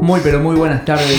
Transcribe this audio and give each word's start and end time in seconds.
Muy 0.00 0.20
pero 0.22 0.40
muy 0.40 0.56
buenas 0.56 0.84
tardes. 0.84 1.18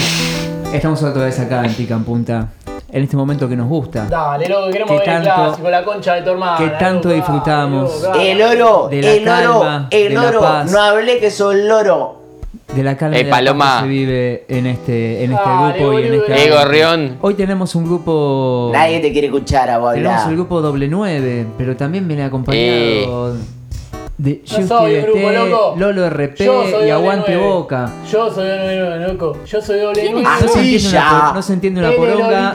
Estamos 0.74 1.02
otra 1.04 1.26
vez 1.26 1.40
acá 1.40 1.64
en 1.66 1.74
Pica 1.74 1.96
en 1.96 2.04
Punta. 2.04 2.48
En 2.92 3.04
este 3.04 3.16
momento 3.16 3.48
que 3.48 3.56
nos 3.56 3.68
gusta. 3.68 4.06
Dale, 4.10 4.48
loco, 4.50 4.72
queremos 4.72 5.00
Que 5.02 5.08
ver 5.08 5.18
el 5.18 5.24
tanto- 5.24 5.44
clásico, 5.46 5.70
la 5.70 5.84
concha 5.86 6.16
de 6.16 6.22
tu 6.24 6.30
hermana. 6.32 6.58
que 6.58 6.68
tanto 6.84 7.10
loco, 7.10 7.16
disfrutamos. 7.16 8.02
loco, 8.04 8.20
El 8.20 8.42
oro, 8.42 8.88
De 8.90 9.02
la 9.02 9.12
el 9.12 9.22
oro, 9.28 9.60
calma, 9.60 9.88
el 9.92 10.10
de 10.10 10.16
la 10.16 10.28
oro. 10.30 10.40
paz. 10.40 10.72
No 10.72 10.82
hablé 10.82 11.20
que 11.20 11.30
soy 11.30 11.64
loro. 11.68 12.16
De 12.74 12.84
la 12.84 12.98
calma 12.98 13.18
Eh, 13.18 13.24
la 13.26 13.54
que 13.54 13.82
se 13.82 13.88
vive 13.88 14.46
en 14.48 14.66
este, 14.68 15.24
en 15.24 15.34
este 15.34 15.50
Dale, 15.50 15.78
grupo 15.80 16.00
y 16.00 16.04
en 16.08 16.14
este 16.16 16.44
Eh, 16.48 16.52
Gorrión. 16.52 17.18
Hoy 17.22 17.34
tenemos 17.36 17.76
un 17.76 17.86
grupo. 17.86 18.70
Nadie 18.74 19.00
te 19.00 19.12
quiere 19.12 19.28
escuchar 19.28 19.70
a 19.70 19.78
vos 19.78 19.94
Tenemos 19.94 20.26
el 20.28 20.36
grupo 20.36 20.62
doble 20.62 20.88
9, 20.88 21.46
pero 21.58 21.76
también 21.76 22.08
viene 22.08 22.24
acompañado 22.24 23.36
de 24.20 24.42
Yo 24.44 24.68
soy 24.68 24.96
DT, 24.96 25.04
grupo, 25.04 25.32
loco. 25.32 25.76
Lolo 25.78 26.10
RP 26.10 26.42
y 26.86 26.90
Aguante 26.90 27.38
Boca. 27.38 27.90
Yo 28.12 28.30
soy 28.30 28.50
doble 28.50 28.78
9, 28.78 29.08
loco. 29.08 29.38
Yo 29.46 29.62
soy 29.62 29.80
doble 29.80 30.10
9. 30.12 30.28
Ah, 30.28 30.40
no 30.42 30.48
se, 30.50 30.60
entiende 30.60 30.90
una, 30.90 31.32
no 31.34 31.42
se 31.42 31.54
entiende 31.54 31.80
una 31.80 31.92
poronga. 31.94 32.54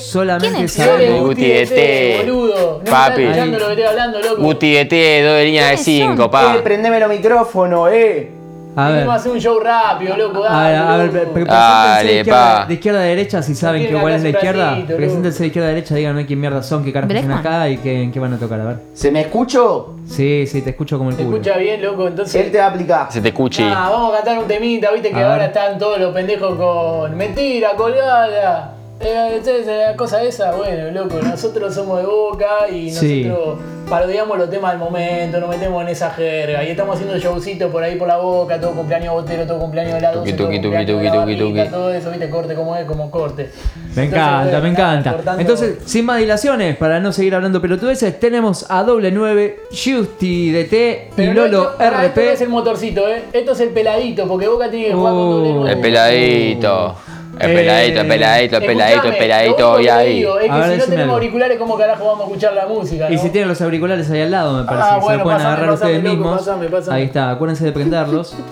Solamente 0.00 0.68
sabemos. 0.68 1.20
Guti 1.28 1.48
DT. 1.48 2.18
Boludo. 2.20 2.80
No 2.84 2.90
Papi. 2.90 3.22
Escuchando 3.22 3.58
lo 3.58 3.66
que 3.66 3.72
estoy 3.72 3.86
hablando, 3.86 4.20
loco. 4.20 4.42
Guti 4.42 4.74
DT, 4.74 5.22
doble 5.24 5.44
línea 5.46 5.66
de 5.70 5.76
5, 5.76 6.30
pa. 6.30 6.54
Eh, 6.54 6.60
prendeme 6.60 7.00
los 7.00 7.08
micrófonos, 7.08 7.90
eh. 7.92 8.37
A 8.78 8.90
ver. 8.90 9.10
Hacer 9.10 9.32
un 9.32 9.40
show 9.40 9.58
rápido, 9.58 10.16
loco. 10.16 10.44
A 10.44 10.68
ver, 10.68 10.72
Dale, 10.72 10.76
a 10.76 10.96
ver, 10.96 11.14
loco. 11.26 11.44
Dale, 11.44 12.08
de, 12.12 12.16
izquierda, 12.18 12.54
pa. 12.60 12.66
de 12.66 12.74
izquierda 12.74 13.00
a 13.00 13.02
derecha 13.02 13.42
si 13.42 13.54
saben 13.54 13.82
que 13.86 13.92
cuál 13.92 14.04
acá 14.06 14.16
es 14.16 14.22
la 14.22 14.28
izquierda. 14.28 14.76
loco. 14.76 14.96
Preséntense 14.96 15.38
de 15.40 15.46
izquierda 15.48 15.68
a 15.68 15.72
derecha, 15.72 15.94
díganme 15.96 16.26
quién 16.26 16.40
mierda 16.40 16.62
son, 16.62 16.84
qué 16.84 16.92
caras 16.92 17.10
hacen 17.10 17.32
acá 17.32 17.68
y 17.68 17.78
qué, 17.78 18.02
en 18.02 18.12
qué 18.12 18.20
van 18.20 18.34
a 18.34 18.38
tocar. 18.38 18.60
A 18.60 18.64
ver. 18.64 18.76
¿Se 18.94 19.10
me 19.10 19.22
escucho? 19.22 19.94
Sí, 20.06 20.46
sí, 20.46 20.62
te 20.62 20.70
escucho 20.70 20.96
como 20.96 21.10
el 21.10 21.16
¿Te 21.16 21.24
culo. 21.24 21.38
escucha 21.38 21.58
bien, 21.58 21.82
loco? 21.82 22.06
Entonces. 22.06 22.34
Él 22.44 22.52
te 22.52 22.58
va 22.58 22.66
a 22.66 22.68
aplicar. 22.68 23.10
Se 23.10 23.20
te 23.20 23.28
escuche. 23.28 23.64
Ah, 23.64 23.88
vamos 23.90 24.12
a 24.12 24.16
cantar 24.18 24.38
un 24.38 24.46
temita, 24.46 24.92
viste 24.92 25.10
que 25.10 25.16
A 25.16 25.18
ver. 25.18 25.26
ahora 25.32 25.46
están 25.46 25.76
todos 25.78 25.98
los 25.98 26.14
pendejos 26.14 26.56
con 26.56 27.16
mentira, 27.16 27.70
colgada. 27.76 28.74
Eh, 29.00 29.38
esa- 29.40 29.52
esa 29.54 29.96
cosa 29.96 30.22
esa, 30.24 30.52
bueno, 30.52 30.90
loco, 30.90 31.18
nosotros 31.22 31.72
somos 31.72 32.00
de 32.00 32.06
boca 32.06 32.68
y 32.68 32.90
Sí. 32.90 33.24
nosotros 33.24 33.58
parodiamos 33.88 34.36
los 34.36 34.50
temas 34.50 34.72
del 34.72 34.80
momento, 34.80 35.38
nos 35.40 35.48
metemos 35.50 35.80
en 35.82 35.88
esa 35.88 36.10
jerga 36.10 36.64
y 36.64 36.70
estamos 36.70 36.96
haciendo 36.96 37.16
showcitos 37.16 37.70
por 37.70 37.82
ahí 37.82 37.94
por 37.94 38.08
la 38.08 38.16
boca, 38.18 38.60
todo 38.60 38.72
cumpleaños 38.72 39.14
botero, 39.14 39.46
todo 39.46 39.60
cumpleaños 39.60 39.94
de 39.94 40.00
la 40.00 40.12
12, 40.12 40.32
Tuqui, 40.32 40.36
todo 40.36 40.48
cumpleaños 40.72 41.00
de 41.00 41.04
la 41.10 41.16
barriga, 41.24 41.70
todo 41.70 41.94
eso, 41.94 42.10
viste, 42.10 42.28
corte 42.28 42.54
como 42.56 42.74
es, 42.76 42.84
como 42.86 43.08
corte. 43.10 43.50
Me 43.94 44.04
Entonces, 44.04 44.04
encanta, 44.12 44.60
me 44.60 44.70
nada, 44.72 44.92
encanta. 44.92 45.12
cortando- 45.12 45.40
Entonces, 45.40 45.78
sin 45.86 46.04
más 46.04 46.18
dilaciones, 46.18 46.76
para 46.76 46.98
no 47.00 47.12
seguir 47.12 47.34
hablando 47.36 47.62
pelotudeces, 47.62 48.18
tenemos 48.18 48.66
a 48.68 48.82
doble 48.82 49.12
9, 49.12 49.60
Justi 49.70 50.50
DT 50.50 51.08
y 51.12 51.14
Pero 51.16 51.32
Lolo 51.34 51.64
no, 51.70 51.76
pará, 51.78 52.04
Esto 52.04 52.20
no 52.20 52.26
es 52.26 52.40
el 52.40 52.46
RP. 52.46 52.48
motorcito, 52.48 53.08
¿eh? 53.08 53.22
Esto 53.32 53.52
es 53.52 53.60
el 53.60 53.68
peladito, 53.70 54.26
porque 54.26 54.48
Boca 54.48 54.68
tiene 54.68 54.88
que 54.88 54.92
jugar 54.94 55.12
con 55.12 55.30
doble 55.30 55.50
Oh. 55.50 55.54
nueve. 55.54 55.72
El 55.72 55.80
peladito. 55.80 56.94
El 57.40 57.50
Eh, 57.50 57.54
peladito, 57.54 58.00
el 58.00 58.08
peladito, 58.08 58.56
el 58.56 58.64
peladito, 58.66 59.08
el 59.08 59.16
peladito, 59.16 59.58
lo 59.60 59.68
único 59.76 59.80
y 59.80 59.84
que 59.84 59.90
ahí. 59.92 60.16
digo 60.18 60.38
Es 60.40 60.50
A 60.50 60.54
que 60.54 60.60
ver, 60.60 60.70
si 60.72 60.78
no 60.78 60.84
tenemos 60.84 61.02
algo. 61.04 61.14
auriculares, 61.14 61.58
¿cómo 61.58 61.76
carajo 61.78 62.04
vamos 62.04 62.20
a 62.20 62.24
escuchar 62.24 62.52
la 62.54 62.66
música? 62.66 63.10
Y 63.12 63.18
si 63.18 63.30
tienen 63.30 63.48
los 63.48 63.60
auriculares 63.62 64.10
ahí 64.10 64.20
al 64.22 64.30
lado, 64.30 64.58
me 64.58 64.64
parece. 64.64 64.84
Ah, 64.88 64.94
se 64.94 65.00
bueno, 65.00 65.14
los 65.18 65.22
pueden 65.22 65.38
pasame, 65.38 65.52
agarrar 65.54 65.70
pasame, 65.70 65.90
ustedes 65.92 66.04
loco, 66.04 66.16
mismos. 66.16 66.38
pasame, 66.38 66.68
pasame. 66.68 66.96
Ahí 66.96 67.04
está, 67.04 67.30
acuérdense 67.30 67.64
de 67.64 67.72
prenderlos. 67.72 68.34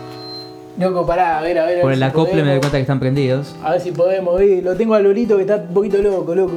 Loco, 0.78 1.06
pará, 1.06 1.38
a 1.38 1.40
ver, 1.40 1.58
a 1.58 1.64
ver. 1.64 1.78
a 1.78 1.80
Por 1.80 1.88
ver 1.88 1.94
el 1.94 1.98
si 2.00 2.04
acople 2.04 2.42
me 2.42 2.50
doy 2.50 2.58
cuenta 2.60 2.76
que 2.76 2.82
están 2.82 3.00
prendidos. 3.00 3.54
A 3.64 3.70
ver 3.70 3.80
si 3.80 3.92
podemos, 3.92 4.38
vi, 4.38 4.60
lo 4.60 4.76
tengo 4.76 4.94
a 4.94 5.00
Lolito 5.00 5.36
que 5.36 5.42
está 5.42 5.56
un 5.56 5.72
poquito 5.72 5.96
loco, 6.02 6.34
loco. 6.34 6.52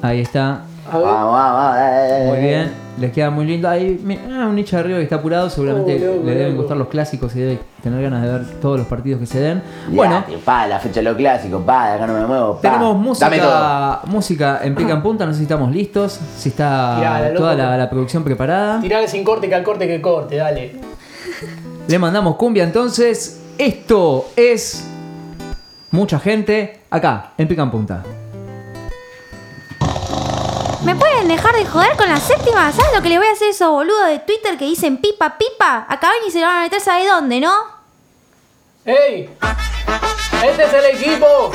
Ahí 0.00 0.20
está. 0.22 0.62
A 0.90 0.96
ver. 0.96 1.06
Vamos, 1.06 1.32
vamos, 1.34 1.76
eh. 1.78 2.24
Muy 2.26 2.38
bien, 2.38 2.72
les 3.00 3.10
queda 3.12 3.30
muy 3.30 3.44
lindo. 3.46 3.68
Ahí, 3.68 3.98
mi- 4.04 4.18
ah, 4.30 4.46
un 4.48 4.54
nicho 4.54 4.76
de 4.76 4.80
arriba 4.82 4.98
que 4.98 5.04
está 5.04 5.16
apurado, 5.16 5.48
seguramente 5.50 5.96
Oh, 6.08 6.14
loco, 6.16 6.26
le 6.26 6.30
deben 6.34 6.48
loco. 6.50 6.62
gustar 6.62 6.76
los 6.76 6.88
clásicos 6.88 7.34
y 7.34 7.40
debe 7.40 7.58
tener 7.82 8.02
ganas 8.02 8.22
de 8.22 8.28
ver 8.30 8.46
todos 8.60 8.78
los 8.78 8.86
partidos 8.86 9.18
que 9.20 9.26
se 9.26 9.40
den. 9.40 9.62
Ya, 9.88 9.96
Bueno, 9.96 10.24
tío, 10.28 10.38
pa, 10.38 10.66
la 10.66 10.78
fecha 10.78 11.00
de 11.00 11.04
lo 11.10 11.16
clásico, 11.16 11.60
pa, 11.60 11.94
acá 11.94 12.06
no 12.06 12.12
me 12.14 12.26
muevo. 12.26 12.54
pa. 12.56 12.60
tenemos 12.60 12.96
música, 12.96 14.00
música 14.04 14.60
en 14.62 14.74
pica 14.74 14.92
en 14.92 15.02
punta, 15.02 15.24
no 15.26 15.32
sé 15.32 15.38
si 15.38 15.42
estamos 15.44 15.72
listos, 15.72 16.20
si 16.36 16.50
está 16.50 16.96
Tirala, 16.98 17.34
toda 17.34 17.54
la, 17.54 17.76
la 17.76 17.88
producción 17.90 18.22
preparada. 18.22 18.80
Tirale 18.80 19.08
sin 19.08 19.24
corte, 19.24 19.48
que 19.48 19.54
al 19.54 19.62
corte 19.64 19.88
que 19.88 20.00
corte, 20.00 20.36
dale. 20.36 20.72
Le 21.88 21.98
mandamos 21.98 22.36
cumbia 22.36 22.64
entonces. 22.64 23.38
Esto 23.58 24.28
es 24.36 24.86
mucha 25.90 26.18
gente 26.18 26.80
acá 26.90 27.32
en 27.36 27.48
pica 27.48 27.62
en 27.62 27.70
punta. 27.70 28.02
¿Me 30.84 30.94
pueden 30.94 31.28
dejar 31.28 31.54
de 31.54 31.66
joder 31.66 31.94
con 31.96 32.08
la 32.08 32.18
séptima? 32.18 32.72
¿Sabes 32.72 32.92
lo 32.94 33.02
que 33.02 33.10
le 33.10 33.18
voy 33.18 33.26
a 33.26 33.32
hacer 33.32 33.48
a 33.48 33.50
esos 33.50 33.70
boludos 33.70 34.06
de 34.08 34.18
Twitter 34.20 34.56
que 34.56 34.64
dicen 34.64 34.96
pipa, 34.96 35.36
pipa? 35.36 35.84
Acaban 35.88 36.16
y 36.26 36.30
se 36.30 36.40
lo 36.40 36.46
van 36.46 36.56
a 36.58 36.62
meter, 36.62 36.80
¿sabe 36.80 37.06
dónde, 37.06 37.38
no? 37.38 37.52
¡Ey! 38.86 39.28
Este 40.42 40.64
es 40.64 40.72
el 40.72 40.84
equipo. 40.96 41.52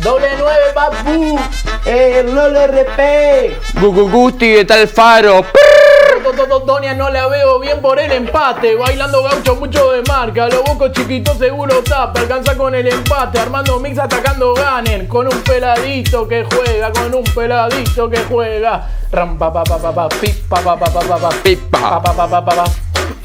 Doble 0.00 0.28
nueve, 0.38 0.64
papu. 0.74 1.38
¡Eh, 1.84 2.20
el 2.20 2.34
Lolo 2.34 2.66
RP! 2.66 3.58
Gugu 3.78 4.10
Gusti 4.10 4.52
de 4.52 4.64
tal 4.64 4.88
faro. 4.88 5.44
Doña 6.66 6.94
no 6.94 7.10
la 7.10 7.26
veo 7.28 7.60
bien 7.60 7.80
por 7.80 7.98
el 7.98 8.10
empate. 8.10 8.74
Bailando 8.74 9.22
gaucho 9.22 9.54
mucho 9.56 9.92
de 9.92 10.02
marca. 10.02 10.48
Los 10.48 10.64
bocos 10.64 10.92
chiquitos 10.92 11.38
seguro 11.38 11.82
tapa. 11.82 12.20
Alcanza 12.20 12.56
con 12.56 12.74
el 12.74 12.88
empate. 12.88 13.38
Armando 13.38 13.78
mix 13.78 13.98
atacando 13.98 14.54
ganen. 14.54 15.06
Con 15.06 15.26
un 15.26 15.40
peladito 15.42 16.26
que 16.26 16.44
juega. 16.44 16.90
Con 16.92 17.14
un 17.14 17.24
peladito 17.24 18.08
que 18.10 18.18
juega. 18.24 18.88
Ram 19.12 19.38
pa 19.38 19.52
pa 19.52 19.62
pa 19.62 19.78
pa 19.78 19.92
pa. 19.92 20.08
Pi 20.08 20.32
pa 20.48 20.60
pa 20.60 20.76
pa 20.76 20.86
pa 20.86 21.00
pa 21.00 21.18
pa. 21.18 21.28
Pipa. 21.42 21.78
Pa 21.78 22.02
pa 22.02 22.26
pa 22.26 22.28
pa 22.28 22.44
pa. 22.44 22.64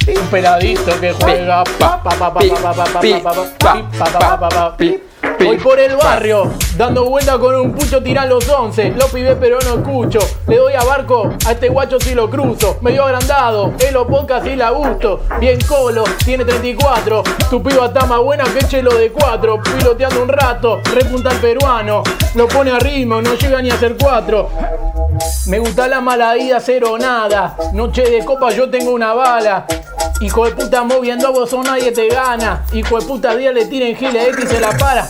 Un 0.07 0.27
peladito 0.27 0.99
que 0.99 1.13
juega. 1.13 1.63
Pa 1.79 2.03
pa 2.03 2.11
pa 2.11 2.31
pa 2.33 2.41
pa 2.41 2.55
pa 2.55 2.73
pa 2.73 2.73
pa 2.73 2.85
pa 2.85 2.99
pa 2.99 4.09
pa 4.11 4.37
pa 4.37 4.37
pa 4.37 4.49
pa. 4.49 5.08
Voy 5.43 5.57
por 5.57 5.79
el 5.79 5.95
barrio, 5.95 6.51
dando 6.75 7.05
vuelta 7.05 7.39
con 7.39 7.55
un 7.55 7.71
pucho, 7.71 8.03
tiran 8.03 8.27
los 8.27 8.47
11. 8.47 8.91
Lo 8.97 9.07
pibé 9.07 9.37
pero 9.37 9.57
no 9.65 9.75
escucho. 9.75 10.19
Le 10.47 10.57
doy 10.57 10.73
a 10.73 10.83
barco, 10.83 11.33
a 11.45 11.53
este 11.53 11.69
guacho 11.69 11.97
si 11.99 12.13
lo 12.13 12.29
cruzo. 12.29 12.77
Medio 12.81 13.05
agrandado, 13.05 13.73
él 13.79 13.93
lo 13.93 14.05
podcast 14.05 14.45
y 14.47 14.57
la 14.57 14.71
gusto. 14.71 15.21
Bien 15.39 15.57
colo, 15.65 16.03
tiene 16.25 16.43
34. 16.43 17.23
Tu 17.49 17.63
piba 17.63 17.85
está 17.85 18.05
más 18.05 18.19
buena 18.19 18.43
que 18.43 18.67
chelo 18.67 18.93
de 18.95 19.11
4. 19.11 19.61
Piloteando 19.63 20.23
un 20.23 20.29
rato, 20.29 20.81
repunta 20.93 21.29
al 21.29 21.37
peruano. 21.37 22.03
Lo 22.35 22.47
pone 22.47 22.71
a 22.71 22.79
ritmo, 22.79 23.21
no 23.21 23.35
llega 23.35 23.61
ni 23.61 23.69
a 23.69 23.77
ser 23.77 23.95
4. 23.97 24.49
Me 25.47 25.59
gusta 25.59 25.87
la 25.87 26.01
mala 26.01 26.33
vida, 26.33 26.59
cero 26.59 26.97
nada. 26.99 27.55
Noche 27.73 28.03
de 28.03 28.25
copa, 28.25 28.51
yo 28.51 28.69
tengo 28.69 28.91
una 28.91 29.13
bala. 29.13 29.65
Hijo 30.21 30.45
de 30.45 30.51
puta, 30.51 30.83
moviendo 30.83 31.27
a 31.27 31.31
vos 31.31 31.53
nadie 31.63 31.93
te 31.93 32.09
gana. 32.09 32.65
Hijo 32.73 32.99
de 32.99 33.05
puta, 33.05 33.35
día 33.37 33.53
le 33.53 33.65
tiren 33.65 33.95
giles 33.95 34.27
X 34.27 34.43
y 34.43 34.47
se 34.47 34.59
la 34.59 34.77
para. 34.77 35.07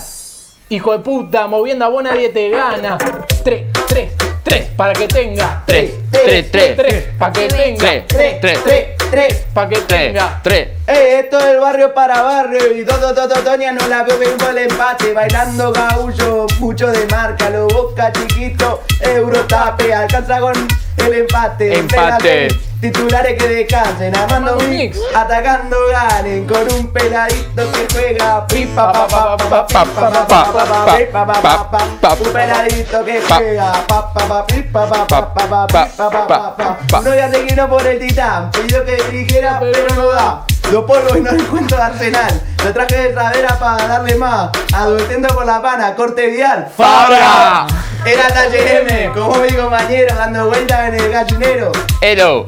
Hijo 0.71 0.91
de 0.91 0.99
puta, 0.99 1.47
moviendo 1.47 1.83
a 1.83 1.87
vos 1.87 2.03
nadie 2.03 2.29
te 2.29 2.47
gana. 2.51 2.95
Tres, 3.43 3.63
tres, 3.87 4.11
tres, 4.43 4.65
para 4.77 4.93
que 4.93 5.07
tenga. 5.07 5.63
Tres, 5.65 5.93
tres, 6.11 6.51
tres. 6.51 6.77
tres, 6.77 7.05
para 7.17 7.33
que 7.33 7.47
tenga. 7.47 7.79
Tres, 7.79 8.03
tres, 8.07 8.39
tres, 8.39 8.63
tres, 8.63 8.85
tres, 9.09 9.45
para 9.51 9.67
que 9.67 9.77
tenga. 9.77 10.39
tres. 10.43 10.67
Eh, 10.85 11.21
esto 11.23 11.39
es 11.39 11.59
barrio 11.59 11.91
para 11.91 12.21
barrio 12.21 12.71
y 12.77 12.85
todo, 12.85 13.15
todo, 13.15 13.27
todo, 13.27 13.43
Toña 13.43 13.71
no 13.71 13.87
la 13.87 14.03
veo 14.03 14.19
por 14.37 14.49
el 14.51 14.69
empate, 14.69 15.11
bailando 15.11 15.73
gaullo, 15.73 16.45
mucho 16.59 16.85
de 16.91 17.03
marca, 17.07 17.49
lo 17.49 17.67
boca 17.67 18.11
chiquito, 18.11 18.83
Eurotape, 19.01 19.91
alcanza 19.91 20.39
con 20.39 20.53
el 20.97 21.13
empate. 21.13 21.79
Empate. 21.79 22.68
Titulares 22.81 23.37
que 23.37 23.45
descansen, 23.49 24.15
Armando 24.15 24.51
Armando 24.51 24.69
Mix, 24.69 24.97
atacando 25.13 25.75
ganen, 25.91 26.47
con 26.47 26.65
un 26.71 26.87
peladito 26.93 27.69
que 27.73 27.87
juega, 27.91 28.47
pipa 28.47 28.93
pa 28.93 29.05
pa 29.05 29.35
pa 29.35 29.67
pa 29.67 29.67
pa 29.67 29.85
pa 29.85 30.09
pa 30.09 30.53
pa 30.53 30.85
pa 30.85 30.97
pipa 30.97 31.25
pa 31.25 31.41
pa 31.41 31.71
pa 31.99 32.13
un 32.13 32.31
peladito 32.31 33.03
que 33.03 33.21
juega, 33.21 33.85
pa 33.85 34.13
pa 34.13 34.27
pa 34.29 34.47
pipa 34.47 34.87
pa 34.87 35.05
pa 35.05 35.33
pa 35.33 35.67
pa 35.67 35.67
pa 35.67 36.27
pa 36.27 36.77
pa 36.87 36.99
uno 37.01 37.13
ya 37.13 37.29
se 37.29 37.43
guinó 37.43 37.67
por 37.67 37.85
el 37.85 37.99
titán, 37.99 38.49
pidió 38.51 38.85
que 38.85 38.95
dirigiera 38.95 39.59
pero 39.59 39.95
no 39.95 40.07
da. 40.11 40.45
Lo 40.71 40.85
polvo 40.85 41.17
y 41.17 41.21
no 41.21 41.31
encuentro 41.31 41.77
de 41.77 41.83
Arsenal. 41.83 42.41
Lo 42.63 42.71
traje 42.71 42.95
de 42.95 43.09
Travera 43.09 43.57
para 43.59 43.87
darle 43.87 44.13
más. 44.13 44.51
Adultendo 44.71 45.27
por 45.29 45.43
la 45.43 45.59
pana, 45.59 45.95
corte 45.95 46.27
vial. 46.27 46.71
¡Fabra! 46.77 47.65
Era 48.05 48.27
taller 48.27 48.87
M, 48.87 49.11
como 49.15 49.37
mi 49.37 49.51
compañero, 49.51 50.15
dando 50.15 50.45
vueltas 50.45 50.89
en 50.89 50.93
el 50.93 51.11
gallinero. 51.11 51.71
Ero. 52.01 52.45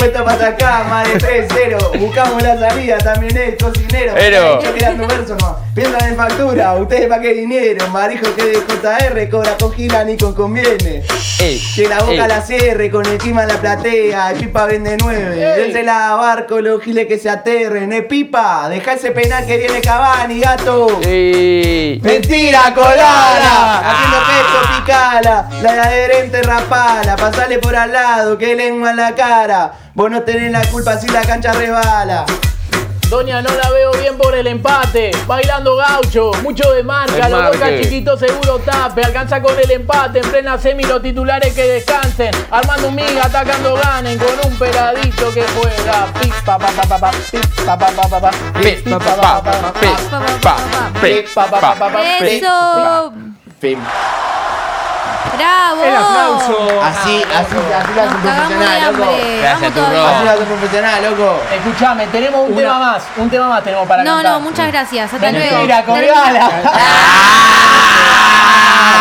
Puesto 0.00 0.24
para 0.24 0.46
acá, 0.48 0.84
más 0.88 1.06
de 1.06 1.46
3-0. 1.46 1.98
Buscamos 1.98 2.42
la 2.42 2.58
salida, 2.58 2.96
también 2.96 3.36
es 3.36 3.62
cocinero. 3.62 4.16
Ero. 4.16 4.62
Yo 4.62 4.72
quedando 4.72 5.06
verso 5.06 5.36
nomás. 5.36 5.56
Piensan 5.74 6.08
en 6.08 6.16
factura, 6.16 6.74
ustedes 6.76 7.06
pa' 7.06 7.20
qué 7.20 7.34
dinero. 7.34 7.86
Marijo 7.88 8.34
que 8.34 8.44
de 8.46 8.54
JR 8.54 9.28
cobra 9.30 9.58
con 9.58 9.72
gira 9.72 10.02
ni 10.04 10.16
con 10.16 10.32
conviene. 10.32 11.02
Ey. 11.38 11.62
Que 11.74 11.86
la 11.86 12.00
boca 12.00 12.12
ey. 12.12 12.28
la 12.28 12.40
cierre, 12.40 12.90
con 12.90 13.04
el 13.04 13.18
clima 13.18 13.44
la 13.44 13.60
platea, 13.60 14.30
el 14.30 14.38
pipa 14.38 14.64
vende 14.64 14.96
nueve. 15.02 15.36
Ey. 15.36 15.64
Dénsela 15.64 16.12
a 16.12 16.16
barco, 16.16 16.62
los 16.62 16.82
giles 16.82 17.06
que 17.06 17.18
se 17.18 17.28
aterren. 17.28 17.92
Eh, 17.92 18.02
pipa, 18.02 18.70
deja 18.70 18.94
ese 18.94 19.10
penal 19.10 19.44
que 19.44 19.58
viene 19.58 19.82
Cavani, 19.82 20.40
gato. 20.40 20.98
Ey. 21.04 22.00
Mentira, 22.02 22.72
colada, 22.74 23.90
haciendo 23.90 24.16
pecho 24.26 24.80
picala, 24.80 25.48
la 25.62 25.72
de 25.74 25.80
adherente 25.80 26.42
rapala, 26.42 27.16
pasale 27.16 27.58
por 27.58 27.76
al 27.76 27.92
lado, 27.92 28.38
que 28.38 28.56
lengua 28.56 28.90
en 28.90 28.96
la 28.96 29.14
cara, 29.14 29.72
vos 30.00 30.10
no 30.10 30.22
tenés 30.22 30.50
la 30.50 30.64
culpa 30.70 30.96
si 30.98 31.06
la 31.08 31.20
cancha 31.20 31.52
resbala. 31.52 32.24
Doña 33.10 33.42
no 33.42 33.50
la 33.54 33.70
veo 33.70 33.92
bien 33.92 34.16
por 34.16 34.34
el 34.34 34.46
empate. 34.46 35.10
Bailando 35.26 35.76
gaucho, 35.76 36.30
mucho 36.42 36.72
de 36.72 36.82
marca. 36.82 37.26
El 37.26 37.32
Los 37.32 37.44
boca 37.48 37.58
marque. 37.58 37.82
chiquitos 37.82 38.18
seguro 38.18 38.60
tape. 38.60 39.04
Alcanza 39.04 39.42
con 39.42 39.58
el 39.58 39.70
empate. 39.70 40.20
En 40.20 40.30
plena 40.30 40.56
semi 40.56 40.84
los 40.84 41.02
titulares 41.02 41.52
que 41.52 41.64
descansen. 41.64 42.30
Armando 42.50 42.88
un 42.88 42.94
miga, 42.94 43.26
atacando 43.26 43.74
ganen. 43.74 44.18
Con 44.18 44.50
un 44.50 44.58
peladito 44.58 45.34
que 45.34 45.42
juega. 45.42 46.06
Pi, 46.18 46.32
pa, 46.46 46.56
pa, 46.56 46.68
pa, 46.68 46.82
pa, 46.82 46.98
pa, 46.98 47.10
pi, 47.10 47.38
pa, 47.66 47.78
pa, 47.78 47.86
pa, 47.88 48.08
pa, 48.08 48.20
pa, 48.20 48.30
pi, 48.30 48.76
Pi, 48.82 48.90
pa, 48.90 48.98
pa, 48.98 49.16
pa, 49.16 49.42
pa, 49.42 49.52
pa, 49.52 49.72
pa, 49.72 49.80
pi, 49.80 49.86
pa, 50.10 50.20
pa, 50.40 51.00
pi, 51.02 51.24
pa, 51.34 51.46
pa, 51.46 51.60
pa, 51.60 51.74
pa, 51.74 51.90
pa, 51.90 52.00
pi, 52.20 52.26
Eso. 52.26 53.12
Fin. 53.60 53.78
Bravo. 55.40 55.84
El 55.84 55.96
aplauso. 55.96 56.56
Así, 56.82 57.22
así, 57.24 57.56
así 57.78 57.92
lo 57.94 58.02
hace 58.02 58.14
un 58.14 58.22
Nos 58.22 58.32
cagamos 58.32 58.48
de 58.50 58.56
profesional, 58.58 58.92
loco. 58.92 59.04
hambre. 59.04 59.38
Gracias, 59.40 59.60
Vamos 59.60 59.74
turro. 59.74 59.86
todavía. 59.86 60.10
Así 60.16 60.24
lo 60.24 60.30
hace 60.30 60.40
un 60.42 60.48
profesional, 60.48 60.98
loco. 61.04 61.28
Escuchame, 61.54 62.06
tenemos 62.08 62.40
un 62.48 62.56
tema 62.56 62.78
más. 62.78 63.02
Un 63.16 63.30
tema 63.30 63.48
más 63.48 63.62
tenemos 63.64 63.88
para 63.88 64.04
No, 64.04 64.14
cantar. 64.16 64.32
no, 64.32 64.40
muchas 64.40 64.66
gracias. 64.68 65.12
Hasta 65.14 65.32
luego. 65.32 65.56
Mentira. 65.56 65.84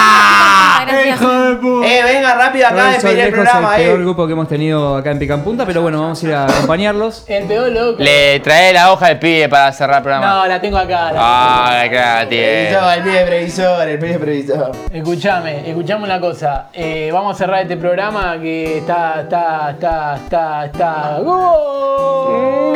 Eh, 1.84 2.02
venga 2.04 2.36
rápido 2.36 2.68
acá 2.68 2.90
a 2.90 2.92
despedir 2.94 3.20
el 3.20 3.32
programa, 3.32 3.78
el 3.78 3.84
peor 3.84 4.00
eh. 4.00 4.04
grupo 4.04 4.28
que 4.28 4.34
hemos 4.34 4.48
tenido 4.48 4.98
acá 4.98 5.12
en 5.12 5.20
Picampunta, 5.20 5.66
pero 5.66 5.82
bueno, 5.82 6.02
vamos 6.02 6.24
a 6.24 6.28
ir 6.28 6.34
a 6.34 6.46
acompañarlos. 6.48 7.24
El 7.28 7.46
peor 7.46 7.72
loco. 7.72 8.02
Le 8.04 8.40
trae 8.42 8.74
la 8.74 8.92
hoja 8.92 9.08
del 9.08 9.20
pibe 9.20 9.50
para 9.50 9.72
cerrar 9.72 9.98
el 9.98 10.04
programa. 10.04 10.28
No, 10.28 10.46
la 10.48 10.62
tengo 10.62 10.78
acá. 10.78 11.12
la- 11.12 11.20
Ah, 11.22 12.26
tiene. 12.28 12.68
Previsor, 12.70 12.94
el 12.98 13.04
pibe 13.04 13.26
previsor, 13.26 13.88
el 13.88 14.00
pibe 14.00 14.20
previsor. 14.20 14.72
Escuchame, 14.92 15.70
escuchame 15.70 16.04
una 16.04 16.20
cosa. 16.20 16.68
Eh, 16.74 17.10
vamos 17.14 17.36
a 17.36 17.38
cerrar 17.38 17.62
este 17.62 17.78
programa 17.78 18.38
que 18.40 18.78
está, 18.80 19.22
está, 19.22 19.72
está, 19.72 20.16
está, 20.16 20.66
está. 20.66 21.20
¡Gol! 21.24 22.74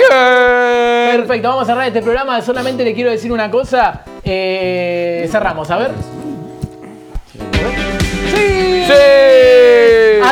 Perfecto, 1.15 1.47
vamos 1.49 1.63
a 1.63 1.65
cerrar 1.65 1.87
este 1.87 2.01
programa. 2.01 2.41
Solamente 2.41 2.83
le 2.83 2.93
quiero 2.93 3.11
decir 3.11 3.31
una 3.31 3.49
cosa. 3.51 4.01
Eh, 4.23 5.27
cerramos, 5.31 5.69
a 5.69 5.77
ver. 5.77 5.91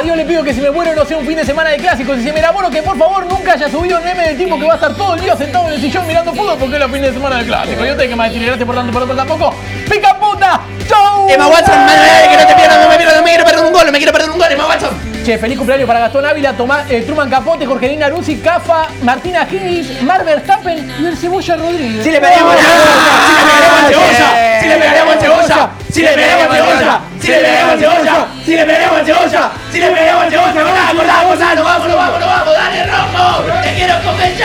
A 0.01 0.03
Dios 0.03 0.17
le 0.17 0.25
pido 0.25 0.43
que 0.43 0.51
si 0.51 0.59
me 0.59 0.71
muero 0.71 0.95
no 0.95 1.05
sea 1.05 1.15
un 1.15 1.27
fin 1.27 1.35
de 1.35 1.45
semana 1.45 1.69
de 1.69 1.77
clásicos. 1.77 2.17
Y 2.17 2.23
si 2.23 2.31
me 2.31 2.39
enamoro, 2.39 2.71
que 2.71 2.81
por 2.81 2.97
favor 2.97 3.23
nunca 3.27 3.53
haya 3.53 3.69
subido 3.69 3.99
un 3.99 4.03
meme 4.03 4.29
del 4.29 4.35
tipo 4.35 4.59
que 4.59 4.65
va 4.65 4.71
a 4.71 4.75
estar 4.75 4.95
todo 4.95 5.13
el 5.13 5.21
día 5.21 5.37
sentado 5.37 5.67
en 5.67 5.75
el 5.75 5.79
sillón 5.79 6.07
mirando 6.07 6.33
fútbol 6.33 6.57
porque 6.57 6.73
es 6.73 6.79
la 6.79 6.89
fin 6.89 7.03
de 7.03 7.13
semana 7.13 7.37
de 7.37 7.45
clásicos. 7.45 7.87
Yo 7.87 7.95
tengo 7.95 8.09
que 8.09 8.15
más 8.15 8.29
decirle 8.29 8.47
gracias 8.47 8.65
por 8.65 8.75
tanto, 8.75 8.91
por 8.91 9.03
otro 9.03 9.15
tampoco. 9.15 9.53
¡Pica 9.87 10.17
puta! 10.17 10.59
¡Chau! 10.89 11.29
Emma 11.29 11.45
Watson, 11.45 11.85
madre, 11.85 12.29
que 12.31 12.35
no 12.35 12.47
te 12.47 12.55
pierdas, 12.55 12.83
no 12.83 12.89
me 12.89 12.97
pierdas, 12.97 13.17
no 13.17 13.23
me 13.23 13.29
quiero 13.29 13.45
perder 13.45 13.63
un 13.63 13.73
gol, 13.73 13.85
no 13.85 13.91
me 13.91 13.97
quiero 13.99 14.11
perder 14.11 14.31
un 14.31 14.39
gol, 14.39 14.51
Emma 14.51 14.65
Watson. 14.67 14.89
Che, 15.23 15.37
feliz 15.37 15.55
cumpleaños 15.55 15.85
para 15.85 15.99
Gastón 15.99 16.25
Ávila, 16.25 16.53
Tomás, 16.53 16.89
eh, 16.89 17.03
Truman 17.05 17.29
Capote, 17.29 17.67
Jorgelina 17.67 18.09
Ruzzi, 18.09 18.37
Cafa, 18.37 18.87
Martina 19.03 19.47
Higgins, 19.47 20.01
Mar 20.01 20.25
Verstappen 20.25 20.91
y 20.99 21.05
el 21.05 21.15
Cebolla 21.15 21.57
Rodríguez. 21.57 22.03
Si 22.03 22.09
le 22.09 22.19
pegaríamos 22.19 22.55
cebolla, 22.55 24.59
si 24.59 24.67
le 24.67 24.77
pegaríamos 24.77 25.15
cebolla, 25.19 25.69
si 25.91 26.01
le 26.01 26.01
pegaríamos 26.01 26.01
cebolla, 26.01 26.01
si 26.01 26.01
le 26.01 26.09
pegaríamos 26.09 26.55
cebolla, 26.55 27.01
si 27.19 27.27
le 27.27 27.37
cebolla, 27.77 28.10
si 28.51 28.57
le 28.57 28.65
pegaríamos 28.65 29.05
cebolla, 29.05 29.49
si 29.71 29.79
le 29.79 29.87
pegaríamos 29.87 30.25
cebolla, 30.29 30.51
vamos, 30.53 31.07
vamos, 31.07 31.39
vamos, 31.39 31.95
vamos, 31.95 32.19
vamos, 32.19 32.53
dale 32.53 32.85
rojo, 32.85 33.43
te 33.63 33.73
quiero 33.75 33.93
comer. 34.03 34.35